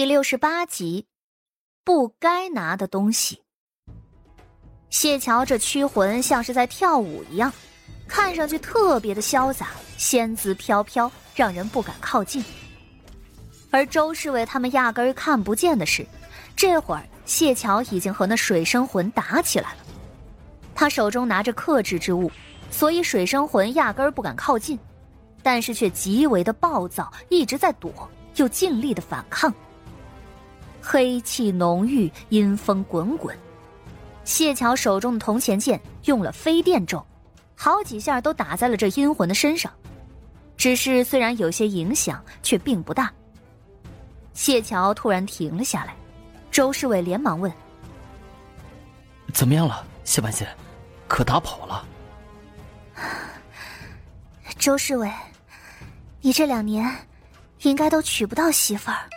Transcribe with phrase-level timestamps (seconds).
[0.00, 1.04] 第六十八集，
[1.84, 3.42] 不该拿的东西。
[4.88, 7.52] 谢桥这驱魂像是在跳舞一样，
[8.08, 12.42] 看上去特别的潇洒，仙姿飘飘，让人不敢靠近。
[13.70, 16.06] 而周侍卫他们压根儿看不见的是，
[16.56, 19.78] 这会儿谢桥已经和那水生魂打起来了。
[20.74, 22.32] 他手中拿着克制之物，
[22.70, 24.78] 所以水生魂压根儿不敢靠近，
[25.42, 29.54] 但是却极为的暴躁，一直在躲，又尽力的反抗。
[30.82, 33.36] 黑气浓郁，阴风滚滚。
[34.24, 37.04] 谢桥手中的铜钱剑用了飞电咒，
[37.54, 39.72] 好几下都打在了这阴魂的身上。
[40.56, 43.12] 只是虽然有些影响，却并不大。
[44.34, 45.94] 谢桥突然停了下来，
[46.50, 47.50] 周侍卫连忙问
[49.34, 50.46] ：“怎么样了，谢半仙？
[51.08, 51.84] 可打跑了？”
[54.58, 55.10] 周侍卫，
[56.20, 56.94] 你这两年
[57.62, 59.08] 应该都娶不到媳妇儿。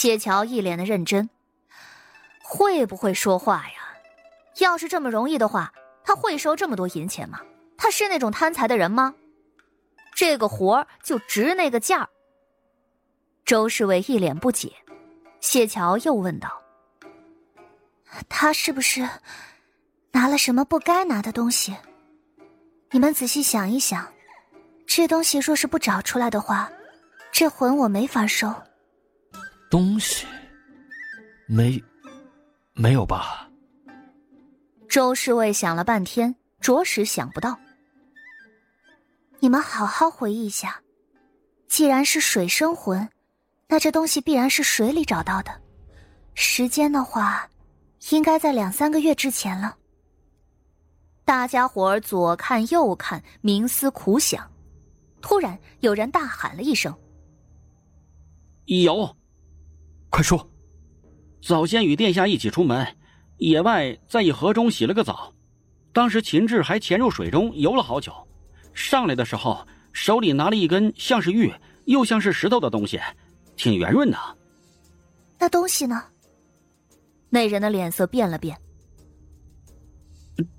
[0.00, 1.28] 谢桥一脸的认真，
[2.40, 3.74] 会不会说话呀？
[4.60, 5.72] 要是这么容易的话，
[6.04, 7.40] 他会收这么多银钱吗？
[7.76, 9.12] 他是那种贪财的人吗？
[10.14, 12.08] 这个活儿就值那个价儿。
[13.44, 14.72] 周侍卫一脸不解，
[15.40, 16.62] 谢桥又问道
[18.30, 19.00] ：“他是不是
[20.12, 21.74] 拿了什么不该拿的东西？
[22.92, 24.06] 你们仔细想一想，
[24.86, 26.70] 这东西若是不找出来的话，
[27.32, 28.54] 这魂我没法收。”
[29.70, 30.26] 东西，
[31.46, 31.82] 没，
[32.72, 33.50] 没有吧？
[34.88, 37.58] 周侍卫想了半天，着实想不到。
[39.40, 40.80] 你们好好回忆一下，
[41.68, 43.06] 既然是水生魂，
[43.68, 45.60] 那这东西必然是水里找到的。
[46.32, 47.46] 时间的话，
[48.10, 49.76] 应该在两三个月之前了。
[51.26, 54.50] 大家伙儿左看右看，冥思苦想，
[55.20, 56.96] 突然有人大喊了一声
[58.64, 59.14] ：“有！”
[60.10, 60.48] 快说！
[61.40, 62.84] 早先与殿下一起出门，
[63.36, 65.32] 野外在一河中洗了个澡，
[65.92, 68.12] 当时秦志还潜入水中游了好久，
[68.74, 71.52] 上来的时候手里拿了一根像是玉
[71.84, 73.00] 又像是石头的东西，
[73.54, 74.18] 挺圆润的。
[75.38, 76.02] 那东西呢？
[77.30, 78.58] 那人的脸色变了变。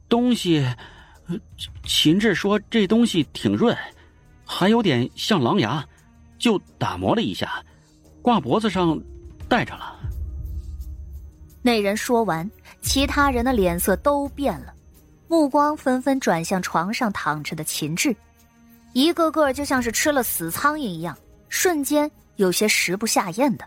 [0.07, 0.65] 东西，
[1.83, 3.75] 秦志说这东西挺润，
[4.45, 5.85] 还有点像狼牙，
[6.37, 7.63] 就打磨了一下，
[8.21, 8.97] 挂脖子上。
[9.49, 9.99] 带着了。
[11.61, 12.49] 那人说完，
[12.81, 14.73] 其他人的脸色都变了，
[15.27, 18.15] 目光纷纷转向床上躺着的秦志，
[18.93, 21.17] 一个个就像是吃了死苍蝇一样，
[21.49, 23.65] 瞬间有些食不下咽的。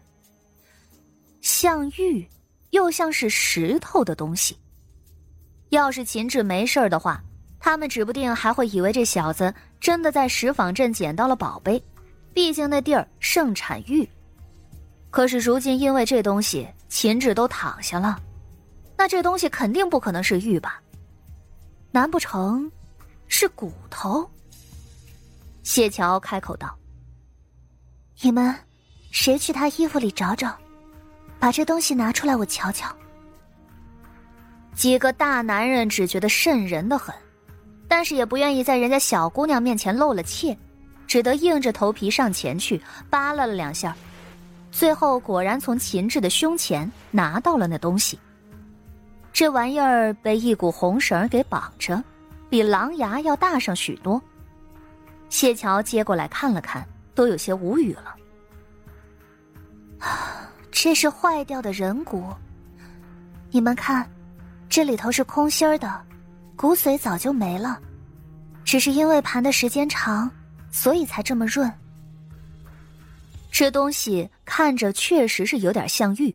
[1.43, 2.27] 像玉，
[2.71, 4.57] 又像是石头的东西。
[5.69, 7.23] 要是秦志没事的话，
[7.59, 11.83] 他们指不定还会以为这小子真的在石坊镇捡到了宝贝，
[12.33, 14.09] 毕竟那地儿盛产玉。
[15.13, 18.19] 可是如今，因为这东西，秦志都躺下了，
[18.97, 20.81] 那这东西肯定不可能是玉吧？
[21.91, 22.73] 难不成
[23.29, 24.27] 是骨头？
[25.63, 26.75] 谢桥开口道
[28.23, 28.55] ：“你们
[29.11, 30.57] 谁去他衣服里找找，
[31.39, 32.89] 把这东西拿出来，我瞧瞧。”
[34.75, 37.15] 几个大男人只觉得瘆人的很，
[37.87, 40.57] 但是也不愿意在人家小姑娘面前露了怯，
[41.07, 42.81] 只得硬着头皮上前去
[43.11, 43.95] 扒拉了两下。
[44.73, 48.19] 最后果然从秦志的胸前拿到了那东西。
[49.33, 52.03] 这玩意儿被一股红绳给绑着，
[52.51, 54.21] 比狼牙要大上许多。
[55.29, 58.15] 谢桥接过来看了看，都有些无语了。
[60.71, 62.25] 这是坏掉的人骨，
[63.51, 64.11] 你们看，
[64.69, 66.03] 这里头是空心儿的，
[66.57, 67.79] 骨髓早就没了，
[68.65, 70.31] 只是因为盘的时间长，
[70.71, 71.73] 所以才这么润。
[73.53, 76.35] 这东西看着确实是有点像玉，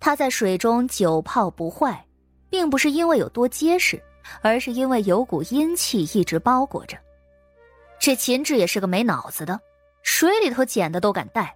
[0.00, 2.04] 它在水中久泡不坏，
[2.50, 4.02] 并不是因为有多结实，
[4.42, 6.98] 而是因为有股阴气一直包裹着。
[8.00, 9.58] 这秦志也是个没脑子的，
[10.02, 11.54] 水里头捡的都敢带。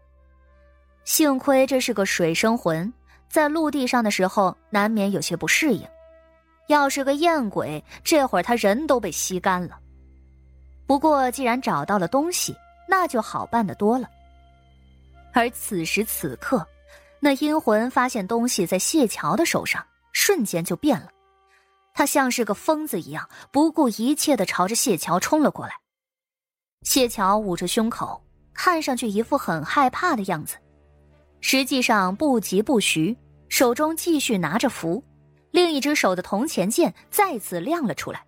[1.04, 2.90] 幸亏这是个水生魂，
[3.28, 5.84] 在陆地上的时候难免有些不适应。
[6.68, 9.76] 要是个艳鬼，这会儿他人都被吸干了。
[10.86, 12.54] 不过既然找到了东西，
[12.88, 14.08] 那就好办的多了。
[15.32, 16.66] 而此时此刻，
[17.20, 21.08] 那阴魂发现东西在谢桥的手上，瞬间就变了。
[21.94, 25.74] 他像是个疯子一样，不顾一切的朝着谢桥冲了过来。
[26.82, 28.22] 谢桥捂着胸口，
[28.54, 30.56] 看上去一副很害怕的样子，
[31.40, 33.16] 实际上不疾不徐，
[33.48, 35.02] 手中继续拿着符，
[35.50, 38.24] 另一只手的铜钱剑再次亮了出来。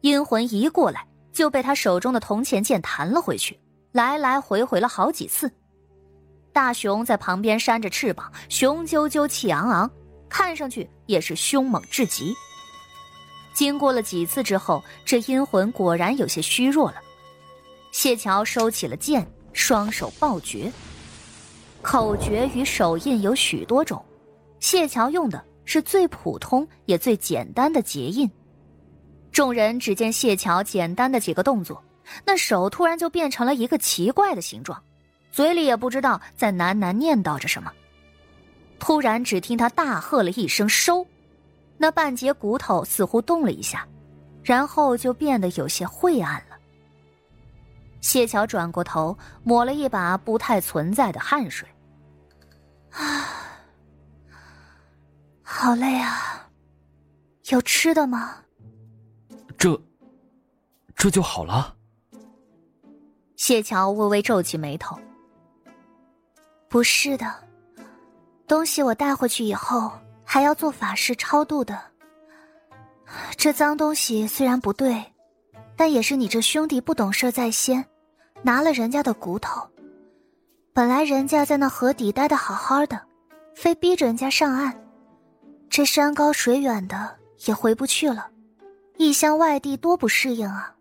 [0.00, 3.60] 阴魂一过来，就被他手中的铜钱剑弹了回去，
[3.92, 5.52] 来来回回了好几次。
[6.52, 9.90] 大熊在旁边扇着翅膀，雄赳赳气昂昂，
[10.28, 12.34] 看上去也是凶猛至极。
[13.52, 16.96] 经过了几次之后，这阴魂果然有些虚弱了。
[17.92, 20.72] 谢桥收起了剑，双手抱诀。
[21.82, 24.04] 口诀与手印有许多种，
[24.60, 28.30] 谢桥用的是最普通也最简单的结印。
[29.32, 31.82] 众人只见谢桥简单的几个动作，
[32.24, 34.82] 那手突然就变成了一个奇怪的形状，
[35.30, 37.72] 嘴里也不知道在喃喃念叨着什么。
[38.78, 41.06] 突然，只听他大喝了一声“收”，
[41.76, 43.86] 那半截骨头似乎动了一下，
[44.42, 46.56] 然后就变得有些晦暗了。
[48.00, 51.68] 谢桥转过头，抹了一把不太存在的汗水。
[52.90, 53.26] 啊，
[55.42, 56.48] 好累啊！
[57.50, 58.36] 有吃的吗？
[59.58, 59.78] 这，
[60.96, 61.76] 这就好了。
[63.36, 64.98] 谢桥微微皱起眉头。
[66.70, 67.26] 不是的，
[68.46, 69.90] 东西我带回去以后
[70.24, 71.78] 还要做法事超度的。
[73.36, 75.04] 这脏东西虽然不对，
[75.76, 77.84] 但也是你这兄弟不懂事在先。
[78.42, 79.68] 拿了人家的骨头，
[80.72, 82.98] 本来人家在那河底待的好好的，
[83.54, 84.74] 非逼着人家上岸，
[85.68, 88.30] 这山高水远的也回不去了，
[88.96, 90.74] 异乡外地多不适应啊！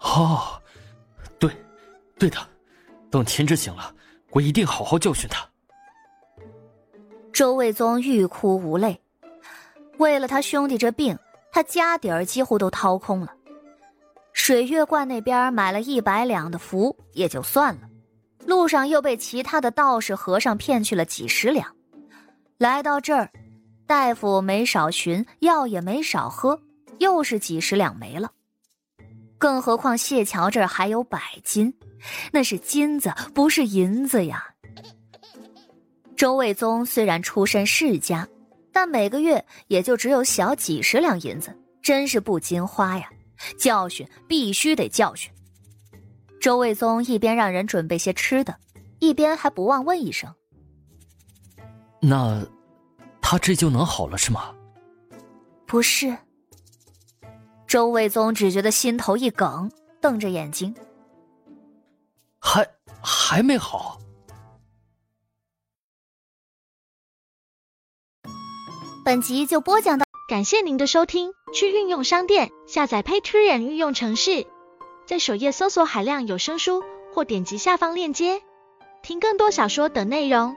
[0.00, 0.60] 哦，
[1.38, 1.56] 对，
[2.18, 2.36] 对的，
[3.10, 3.94] 等秦志醒了，
[4.30, 5.48] 我一定好好教训他。
[7.32, 9.00] 周卫宗欲哭无泪，
[9.98, 11.18] 为了他兄弟这病，
[11.52, 13.32] 他家底儿几乎都掏空了。
[14.32, 17.82] 水月观那边买了一百两的符也就算了，
[18.46, 21.74] 路上又被其他的道士和尚骗去了几十两。
[22.56, 23.30] 来到这儿，
[23.86, 26.60] 大夫没少寻，药也没少喝，
[26.98, 28.30] 又是几十两没了。
[29.38, 31.72] 更何况谢桥这儿还有百金，
[32.32, 34.44] 那是金子，不是银子呀。
[36.16, 38.26] 周卫宗虽然出身世家，
[38.72, 43.08] 但每个月也就只有小几十两银子，真是不禁花呀。
[43.56, 45.30] 教训必须得教训。
[46.40, 48.56] 周卫宗一边让人准备些吃的，
[48.98, 50.34] 一边还不忘问一声
[52.02, 52.44] ：“那
[53.22, 54.52] 他这就能好了是吗
[55.66, 56.16] ？”“不是。”
[57.68, 59.70] 周卫宗只觉得心头一梗，
[60.00, 60.74] 瞪着眼睛
[62.40, 62.66] ：“还
[63.02, 63.98] 还没好。”
[69.04, 70.08] 本集就播讲到。
[70.28, 74.46] 感谢您的收听，去运用商店下载 Patreon 运用城市，
[75.06, 76.82] 在首页搜索海量有声书，
[77.14, 78.42] 或点击下方链接
[79.02, 80.54] 听更多小说等内容。